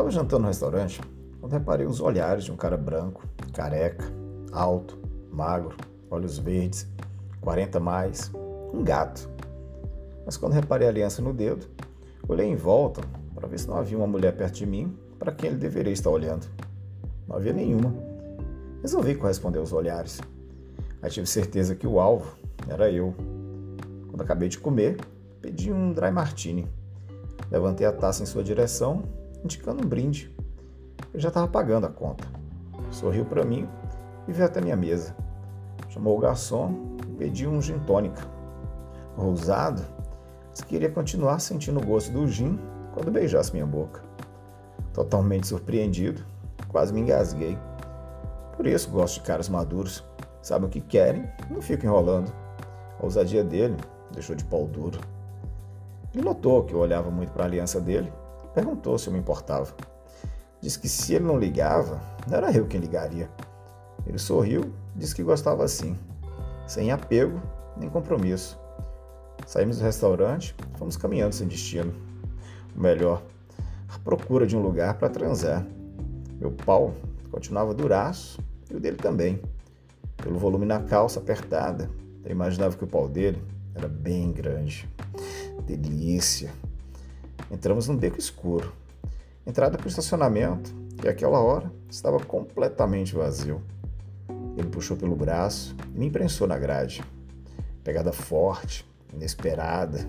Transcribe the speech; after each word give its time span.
estava 0.00 0.10
jantando 0.10 0.42
no 0.42 0.48
restaurante 0.48 0.98
quando 1.40 1.52
reparei 1.52 1.86
os 1.86 2.00
olhares 2.00 2.44
de 2.44 2.52
um 2.52 2.56
cara 2.56 2.76
branco, 2.76 3.22
careca, 3.52 4.10
alto, 4.50 4.98
magro, 5.30 5.76
olhos 6.10 6.38
verdes, 6.38 6.88
40 7.42 7.78
mais, 7.78 8.30
um 8.72 8.82
gato. 8.82 9.28
Mas 10.24 10.38
quando 10.38 10.54
reparei 10.54 10.86
a 10.86 10.90
aliança 10.90 11.20
no 11.20 11.34
dedo, 11.34 11.66
olhei 12.26 12.46
em 12.46 12.56
volta 12.56 13.02
para 13.34 13.46
ver 13.46 13.58
se 13.58 13.68
não 13.68 13.76
havia 13.76 13.98
uma 13.98 14.06
mulher 14.06 14.34
perto 14.34 14.54
de 14.54 14.66
mim 14.66 14.96
para 15.18 15.32
quem 15.32 15.50
ele 15.50 15.58
deveria 15.58 15.92
estar 15.92 16.08
olhando. 16.08 16.46
Não 17.28 17.36
havia 17.36 17.52
nenhuma. 17.52 17.94
Resolvi 18.80 19.14
corresponder 19.14 19.58
aos 19.58 19.72
olhares. 19.72 20.18
Aí 21.02 21.10
tive 21.10 21.26
certeza 21.26 21.74
que 21.74 21.86
o 21.86 22.00
alvo 22.00 22.38
era 22.68 22.90
eu. 22.90 23.14
Quando 24.08 24.22
acabei 24.22 24.48
de 24.48 24.58
comer, 24.58 24.96
pedi 25.42 25.70
um 25.70 25.92
dry 25.92 26.10
martini. 26.10 26.66
Levantei 27.50 27.86
a 27.86 27.92
taça 27.92 28.22
em 28.22 28.26
sua 28.26 28.42
direção, 28.42 29.02
indicando 29.44 29.84
um 29.84 29.88
brinde. 29.88 30.34
Ele 31.12 31.22
já 31.22 31.28
estava 31.28 31.48
pagando 31.48 31.86
a 31.86 31.90
conta. 31.90 32.26
Sorriu 32.90 33.24
para 33.24 33.44
mim 33.44 33.68
e 34.26 34.32
veio 34.32 34.46
até 34.46 34.60
minha 34.60 34.76
mesa. 34.76 35.14
Chamou 35.88 36.16
o 36.16 36.20
garçom 36.20 36.96
e 37.08 37.16
pediu 37.16 37.50
um 37.50 37.60
gin 37.60 37.78
tônica. 37.80 38.22
Ousado, 39.16 39.82
disse 40.52 40.64
que 40.64 40.70
queria 40.70 40.90
continuar 40.90 41.40
sentindo 41.40 41.80
o 41.80 41.86
gosto 41.86 42.12
do 42.12 42.26
gin 42.28 42.58
quando 42.92 43.10
beijasse 43.10 43.52
minha 43.52 43.66
boca. 43.66 44.02
Totalmente 44.92 45.46
surpreendido, 45.46 46.24
quase 46.68 46.92
me 46.92 47.00
engasguei. 47.00 47.58
Por 48.56 48.66
isso 48.66 48.90
gosto 48.90 49.14
de 49.14 49.26
caras 49.26 49.48
maduros. 49.48 50.04
Sabem 50.42 50.68
o 50.68 50.70
que 50.70 50.80
querem 50.80 51.28
não 51.50 51.60
ficam 51.60 51.90
enrolando. 51.90 52.32
A 52.98 53.04
ousadia 53.04 53.44
dele 53.44 53.76
deixou 54.12 54.34
de 54.34 54.44
pau 54.44 54.66
duro. 54.66 55.00
Ele 56.14 56.24
notou 56.24 56.64
que 56.64 56.74
eu 56.74 56.78
olhava 56.78 57.10
muito 57.10 57.32
para 57.32 57.44
a 57.44 57.46
aliança 57.46 57.80
dele 57.80 58.12
perguntou 58.54 58.98
se 58.98 59.08
eu 59.08 59.12
me 59.12 59.18
importava. 59.18 59.74
Disse 60.60 60.78
que 60.78 60.88
se 60.88 61.14
ele 61.14 61.24
não 61.24 61.38
ligava, 61.38 62.00
não 62.28 62.36
era 62.36 62.52
eu 62.52 62.66
quem 62.66 62.80
ligaria. 62.80 63.30
Ele 64.06 64.18
sorriu, 64.18 64.72
disse 64.94 65.14
que 65.14 65.22
gostava 65.22 65.64
assim, 65.64 65.96
sem 66.66 66.90
apego 66.90 67.40
nem 67.76 67.88
compromisso. 67.88 68.58
Saímos 69.46 69.78
do 69.78 69.84
restaurante, 69.84 70.54
fomos 70.76 70.96
caminhando 70.96 71.34
sem 71.34 71.48
destino. 71.48 71.92
O 72.76 72.80
melhor, 72.80 73.22
à 73.88 73.98
procura 73.98 74.46
de 74.46 74.56
um 74.56 74.62
lugar 74.62 74.94
para 74.94 75.08
transar. 75.08 75.66
Meu 76.38 76.50
pau 76.50 76.94
continuava 77.30 77.74
duraço 77.74 78.40
e 78.70 78.76
o 78.76 78.80
dele 78.80 78.96
também. 78.96 79.40
Pelo 80.16 80.38
volume 80.38 80.66
na 80.66 80.80
calça 80.80 81.18
apertada, 81.18 81.90
eu 82.24 82.30
imaginava 82.30 82.76
que 82.76 82.84
o 82.84 82.86
pau 82.86 83.08
dele 83.08 83.42
era 83.74 83.88
bem 83.88 84.30
grande. 84.30 84.88
Delícia! 85.66 86.50
Entramos 87.50 87.88
num 87.88 87.96
beco 87.96 88.18
escuro. 88.18 88.72
Entrada 89.44 89.76
para 89.76 89.86
o 89.86 89.88
estacionamento, 89.88 90.72
e 91.02 91.08
aquela 91.08 91.40
hora 91.40 91.72
estava 91.88 92.20
completamente 92.20 93.14
vazio. 93.14 93.60
Ele 94.56 94.68
puxou 94.68 94.96
pelo 94.96 95.16
braço 95.16 95.74
e 95.94 95.98
me 95.98 96.06
imprensou 96.06 96.46
na 96.46 96.58
grade. 96.58 97.02
Pegada 97.82 98.12
forte, 98.12 98.86
inesperada. 99.12 100.06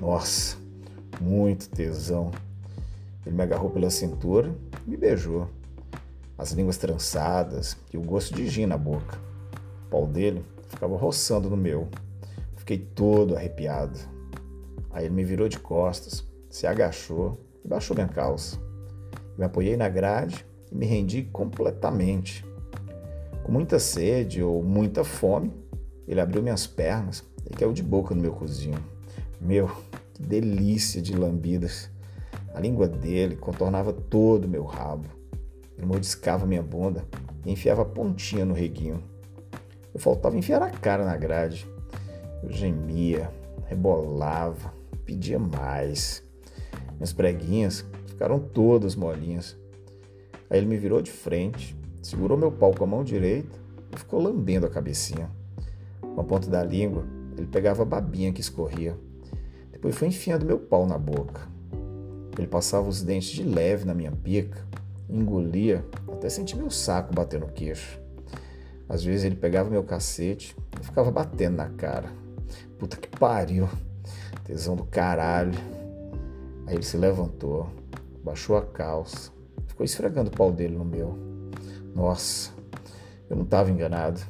Nossa, 0.00 0.56
muito 1.20 1.68
tesão. 1.68 2.32
Ele 3.24 3.34
me 3.34 3.42
agarrou 3.42 3.70
pela 3.70 3.90
cintura 3.90 4.54
e 4.86 4.90
me 4.90 4.96
beijou. 4.96 5.48
As 6.36 6.50
línguas 6.50 6.76
trançadas 6.76 7.76
e 7.92 7.96
o 7.96 8.02
gosto 8.02 8.34
de 8.34 8.48
gin 8.48 8.66
na 8.66 8.76
boca. 8.76 9.18
O 9.86 9.90
pau 9.90 10.06
dele 10.06 10.44
ficava 10.68 10.96
roçando 10.96 11.48
no 11.48 11.56
meu. 11.56 11.88
Fiquei 12.56 12.78
todo 12.78 13.36
arrepiado. 13.36 13.98
Aí 14.90 15.06
ele 15.06 15.14
me 15.14 15.24
virou 15.24 15.48
de 15.48 15.58
costas, 15.58 16.24
se 16.54 16.68
agachou 16.68 17.36
e 17.64 17.68
baixou 17.68 17.96
minha 17.96 18.06
calça. 18.06 18.60
Me 19.36 19.44
apoiei 19.44 19.76
na 19.76 19.88
grade 19.88 20.46
e 20.70 20.76
me 20.76 20.86
rendi 20.86 21.24
completamente. 21.24 22.46
Com 23.42 23.50
muita 23.50 23.80
sede 23.80 24.40
ou 24.40 24.62
muita 24.62 25.02
fome, 25.02 25.52
ele 26.06 26.20
abriu 26.20 26.40
minhas 26.40 26.64
pernas 26.64 27.24
e 27.44 27.50
caiu 27.52 27.72
de 27.72 27.82
boca 27.82 28.14
no 28.14 28.22
meu 28.22 28.30
cozinho. 28.30 28.78
Meu, 29.40 29.68
que 30.12 30.22
delícia 30.22 31.02
de 31.02 31.16
lambidas! 31.16 31.90
A 32.54 32.60
língua 32.60 32.86
dele 32.86 33.34
contornava 33.34 33.92
todo 33.92 34.44
o 34.44 34.48
meu 34.48 34.62
rabo. 34.62 35.08
Ele 35.76 35.88
mordiscava 35.88 36.46
minha 36.46 36.62
bunda 36.62 37.04
e 37.44 37.50
enfiava 37.50 37.82
a 37.82 37.84
pontinha 37.84 38.44
no 38.44 38.54
reguinho. 38.54 39.02
Eu 39.92 39.98
faltava 39.98 40.38
enfiar 40.38 40.62
a 40.62 40.70
cara 40.70 41.04
na 41.04 41.16
grade. 41.16 41.66
Eu 42.44 42.52
gemia, 42.52 43.28
rebolava, 43.66 44.72
pedia 45.04 45.40
mais. 45.40 46.23
Minhas 46.96 47.12
preguinhas 47.12 47.84
ficaram 48.06 48.38
todas 48.38 48.94
molinhas. 48.94 49.56
Aí 50.48 50.58
ele 50.58 50.66
me 50.66 50.76
virou 50.76 51.02
de 51.02 51.10
frente, 51.10 51.76
segurou 52.02 52.36
meu 52.36 52.52
pau 52.52 52.72
com 52.74 52.84
a 52.84 52.86
mão 52.86 53.02
direita 53.02 53.58
e 53.92 53.98
ficou 53.98 54.20
lambendo 54.20 54.66
a 54.66 54.70
cabecinha. 54.70 55.30
Com 56.00 56.20
a 56.20 56.24
ponta 56.24 56.48
da 56.48 56.62
língua, 56.62 57.04
ele 57.36 57.46
pegava 57.46 57.82
a 57.82 57.86
babinha 57.86 58.32
que 58.32 58.40
escorria. 58.40 58.96
Depois 59.72 59.96
foi 59.96 60.08
enfiando 60.08 60.46
meu 60.46 60.58
pau 60.58 60.86
na 60.86 60.96
boca. 60.96 61.48
Ele 62.38 62.46
passava 62.46 62.88
os 62.88 63.02
dentes 63.02 63.30
de 63.30 63.42
leve 63.42 63.84
na 63.84 63.94
minha 63.94 64.12
pica, 64.12 64.66
engolia 65.08 65.84
até 66.12 66.28
sentir 66.28 66.56
meu 66.56 66.70
saco 66.70 67.14
bater 67.14 67.40
no 67.40 67.48
queixo. 67.48 68.00
Às 68.88 69.02
vezes 69.02 69.24
ele 69.24 69.36
pegava 69.36 69.70
meu 69.70 69.82
cacete 69.82 70.56
e 70.80 70.84
ficava 70.84 71.10
batendo 71.10 71.56
na 71.56 71.68
cara. 71.70 72.08
Puta 72.78 72.96
que 72.96 73.08
pariu! 73.08 73.68
Tesão 74.44 74.76
do 74.76 74.84
caralho. 74.84 75.52
Aí 76.66 76.74
ele 76.74 76.82
se 76.82 76.96
levantou, 76.96 77.68
baixou 78.22 78.56
a 78.56 78.62
calça, 78.62 79.30
ficou 79.66 79.84
esfregando 79.84 80.30
o 80.30 80.36
pau 80.36 80.50
dele 80.50 80.76
no 80.76 80.84
meu. 80.84 81.18
Nossa, 81.94 82.52
eu 83.28 83.36
não 83.36 83.44
estava 83.44 83.70
enganado. 83.70 84.20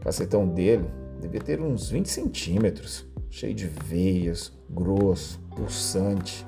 O 0.00 0.04
cacetão 0.04 0.46
dele 0.48 0.88
devia 1.20 1.40
ter 1.40 1.60
uns 1.60 1.90
20 1.90 2.06
centímetros, 2.06 3.06
cheio 3.30 3.54
de 3.54 3.66
veias, 3.66 4.52
grosso, 4.70 5.38
pulsante. 5.54 6.46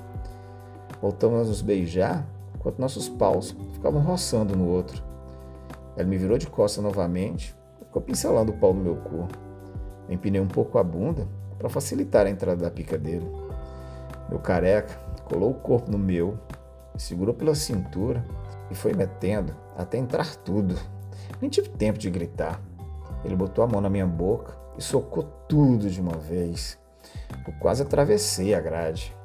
Voltamos 1.01 1.41
a 1.41 1.49
nos 1.49 1.61
beijar 1.61 2.27
enquanto 2.55 2.79
nossos 2.79 3.09
paus 3.09 3.55
ficavam 3.73 4.01
roçando 4.01 4.55
no 4.55 4.67
outro. 4.67 5.03
Ele 5.97 6.09
me 6.09 6.17
virou 6.17 6.37
de 6.37 6.47
costas 6.47 6.83
novamente 6.83 7.55
ficou 7.91 8.01
pincelando 8.01 8.53
o 8.53 8.57
pau 8.57 8.73
no 8.73 8.81
meu 8.81 8.95
cu. 8.95 9.27
Empinei 10.09 10.39
um 10.39 10.47
pouco 10.47 10.77
a 10.77 10.83
bunda 10.83 11.27
para 11.59 11.69
facilitar 11.69 12.25
a 12.25 12.29
entrada 12.29 12.63
da 12.63 12.71
pica 12.71 12.97
dele. 12.97 13.29
Meu 14.29 14.39
careca 14.39 14.97
colou 15.31 15.51
o 15.51 15.53
corpo 15.53 15.89
no 15.89 15.97
meu, 15.97 16.37
me 16.93 16.99
segurou 16.99 17.33
pela 17.33 17.55
cintura 17.55 18.25
e 18.69 18.75
foi 18.75 18.93
metendo 18.93 19.55
até 19.77 19.97
entrar 19.97 20.35
tudo. 20.35 20.75
Nem 21.39 21.49
tive 21.49 21.69
tempo 21.69 21.97
de 21.97 22.09
gritar. 22.09 22.61
Ele 23.23 23.35
botou 23.35 23.63
a 23.63 23.67
mão 23.67 23.79
na 23.79 23.89
minha 23.89 24.05
boca 24.05 24.53
e 24.77 24.81
socou 24.81 25.23
tudo 25.47 25.89
de 25.89 26.01
uma 26.01 26.17
vez. 26.17 26.77
Eu 27.47 27.53
quase 27.59 27.81
atravessei 27.81 28.53
a 28.53 28.59
grade. 28.59 29.15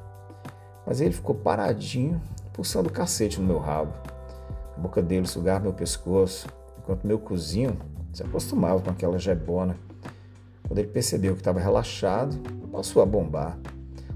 Mas 0.87 1.01
ele 1.01 1.13
ficou 1.13 1.35
paradinho, 1.35 2.23
pulsando 2.53 2.89
o 2.89 2.93
cacete 2.93 3.41
no 3.41 3.47
meu 3.47 3.59
rabo. 3.59 3.93
A 4.77 4.81
boca 4.81 5.03
dele 5.03 5.27
sugava 5.27 5.65
meu 5.65 5.73
pescoço, 5.73 6.47
enquanto 6.79 7.05
meu 7.05 7.19
cozinho 7.19 7.77
se 8.13 8.23
acostumava 8.23 8.81
com 8.81 8.91
aquela 8.91 9.19
jebona. 9.19 9.77
Quando 10.69 10.79
ele 10.79 10.89
percebeu 10.89 11.35
que 11.35 11.41
estava 11.41 11.59
relaxado, 11.59 12.39
passou 12.71 13.03
a 13.03 13.07
bombar. 13.07 13.59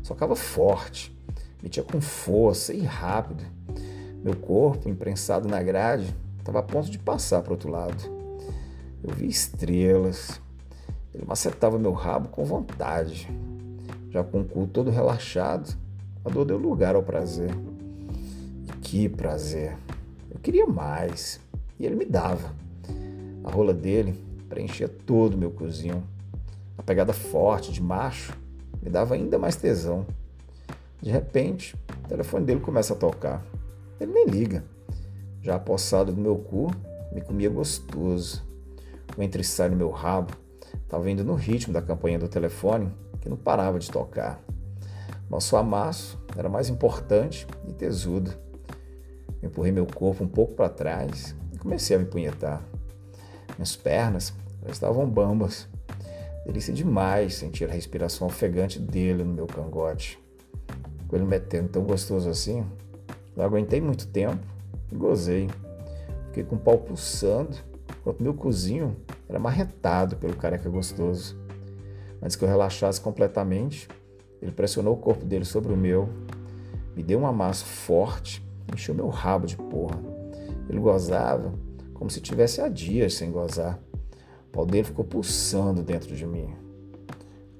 Socava 0.03 0.37
forte, 0.37 1.17
metia 1.63 1.83
com 1.83 2.01
força 2.01 2.73
e 2.73 2.81
rápido. 2.81 3.45
Meu 4.23 4.37
corpo, 4.37 4.89
imprensado 4.89 5.49
na 5.49 5.63
grade, 5.63 6.15
estava 6.39 6.59
a 6.59 6.63
ponto 6.63 6.91
de 6.91 6.99
passar 6.99 7.43
para 7.43 7.51
o 7.51 7.55
outro 7.55 7.71
lado. 7.71 8.03
Eu 9.03 9.15
vi 9.15 9.27
estrelas. 9.27 10.41
Ele 11.15 11.25
macetava 11.27 11.79
meu 11.79 11.93
rabo 11.93 12.29
com 12.29 12.45
vontade. 12.45 13.29
Já 14.11 14.23
com 14.23 14.41
o 14.41 14.45
cu 14.45 14.67
todo 14.67 14.91
relaxado, 14.91 15.77
a 16.25 16.29
dor 16.29 16.45
deu 16.45 16.59
lugar 16.59 16.95
ao 16.95 17.03
prazer. 17.03 17.51
E 18.67 18.73
que 18.81 19.09
prazer! 19.09 19.77
Eu 20.31 20.39
queria 20.41 20.67
mais. 20.67 21.41
E 21.79 21.87
ele 21.87 21.97
me 21.97 22.05
dava. 22.05 22.55
A 23.43 23.51
rola 23.51 23.73
dele 23.73 24.23
preenchia 24.49 24.89
todo 24.89 25.35
o 25.35 25.39
meu 25.39 25.51
cozinho. 25.51 26.03
A 26.77 26.83
pegada 26.83 27.13
forte 27.13 27.73
de 27.73 27.83
macho 27.83 28.37
me 28.83 28.91
dava 28.91 29.15
ainda 29.15 29.39
mais 29.39 29.57
tesão. 29.57 30.07
De 31.03 31.11
repente, 31.11 31.75
o 32.05 32.09
telefone 32.09 32.45
dele 32.45 32.61
começa 32.61 32.93
a 32.93 32.97
tocar. 32.97 33.43
Ele 33.99 34.13
nem 34.13 34.27
liga. 34.27 34.65
Já 35.41 35.55
apossado 35.55 36.13
do 36.13 36.21
meu 36.21 36.37
cu, 36.37 36.71
me 37.11 37.23
comia 37.23 37.49
gostoso. 37.49 38.45
O 39.17 39.23
entre 39.23 39.43
sai 39.43 39.71
no 39.71 39.77
meu 39.77 39.91
rabo 39.91 40.35
estava 40.83 41.11
indo 41.11 41.25
no 41.25 41.35
ritmo 41.35 41.73
da 41.73 41.81
campanha 41.81 42.19
do 42.19 42.29
telefone, 42.29 42.93
que 43.21 43.29
não 43.29 43.37
parava 43.37 43.79
de 43.79 43.91
tocar. 43.91 44.43
Nosso 45.31 45.57
amasso 45.57 46.19
era 46.37 46.49
mais 46.49 46.69
importante 46.69 47.47
e 47.67 47.73
tesudo. 47.73 48.33
Empurrei 49.43 49.73
meu 49.73 49.87
corpo 49.87 50.23
um 50.23 50.29
pouco 50.29 50.53
para 50.53 50.69
trás 50.69 51.35
e 51.53 51.59
comecei 51.59 51.97
a 51.97 51.99
me 51.99 52.05
punhetar. 52.05 52.63
Minhas 53.57 53.75
pernas 53.75 54.35
já 54.63 54.71
estavam 54.71 55.09
bambas. 55.09 55.67
Delícia 56.45 56.75
demais 56.75 57.35
sentir 57.37 57.65
a 57.65 57.73
respiração 57.73 58.27
ofegante 58.27 58.79
dele 58.79 59.25
no 59.25 59.33
meu 59.33 59.47
cangote 59.47 60.20
com 61.11 61.17
ele 61.17 61.25
metendo 61.25 61.69
tão 61.69 61.83
gostoso 61.83 62.31
assim, 62.31 62.65
Não 63.37 63.45
aguentei 63.45 63.81
muito 63.81 64.07
tempo 64.07 64.39
e 64.93 64.95
gozei. 64.95 65.51
Fiquei 66.27 66.45
com 66.45 66.55
o 66.55 66.59
pau 66.59 66.79
pulsando, 66.79 67.57
enquanto 67.99 68.23
meu 68.23 68.33
cozinho 68.33 68.97
era 69.29 69.39
marretado 69.39 70.17
pelo 70.17 70.37
careca 70.37 70.71
gostoso. 70.71 71.37
Antes 72.23 72.37
que 72.37 72.45
eu 72.45 72.49
relaxasse 72.49 73.01
completamente, 73.01 73.89
ele 74.41 74.53
pressionou 74.53 74.95
o 74.95 74.97
corpo 74.97 75.25
dele 75.25 75.45
sobre 75.45 75.73
o 75.73 75.77
meu, 75.77 76.09
me 76.95 77.03
deu 77.03 77.19
um 77.19 77.27
amasso 77.27 77.65
forte, 77.65 78.45
encheu 78.73 78.95
meu 78.95 79.09
rabo 79.09 79.47
de 79.47 79.57
porra. 79.57 79.99
Ele 80.69 80.79
gozava 80.79 81.53
como 81.93 82.09
se 82.09 82.21
tivesse 82.21 82.61
há 82.61 82.69
dias 82.69 83.15
sem 83.15 83.33
gozar. 83.33 83.81
O 84.49 84.53
pau 84.53 84.67
dele 84.67 84.85
ficou 84.85 85.05
pulsando 85.05 85.83
dentro 85.83 86.15
de 86.15 86.27
mim. 86.27 86.55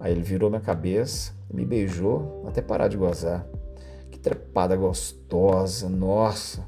Aí 0.01 0.13
ele 0.13 0.23
virou 0.23 0.49
minha 0.49 0.63
cabeça, 0.63 1.33
me 1.53 1.67
beijou 1.67 2.43
até 2.49 2.63
parar 2.63 2.89
de 2.89 2.97
gozar. 2.97 3.47
Que 4.11 4.19
trepada 4.19 4.75
gostosa, 4.75 5.91
nossa! 5.91 6.65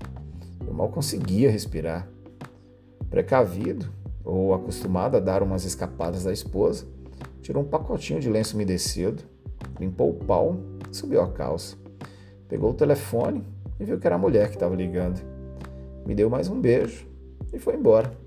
Eu 0.66 0.74
mal 0.74 0.90
conseguia 0.90 1.50
respirar. 1.50 2.06
Precavido, 3.08 3.90
ou 4.22 4.54
acostumado 4.54 5.16
a 5.16 5.20
dar 5.20 5.42
umas 5.42 5.64
escapadas 5.64 6.24
da 6.24 6.32
esposa, 6.32 6.86
tirou 7.40 7.62
um 7.62 7.66
pacotinho 7.66 8.20
de 8.20 8.28
lenço 8.28 8.54
umedecido, 8.54 9.22
limpou 9.80 10.10
o 10.10 10.14
pau 10.14 10.56
e 10.90 10.94
subiu 10.94 11.22
a 11.22 11.30
calça. 11.30 11.76
Pegou 12.48 12.70
o 12.70 12.74
telefone 12.74 13.42
e 13.80 13.84
viu 13.84 13.98
que 13.98 14.06
era 14.06 14.16
a 14.16 14.18
mulher 14.18 14.48
que 14.48 14.56
estava 14.56 14.76
ligando. 14.76 15.20
Me 16.06 16.14
deu 16.14 16.28
mais 16.28 16.48
um 16.48 16.60
beijo 16.60 17.06
e 17.52 17.58
foi 17.58 17.76
embora. 17.76 18.21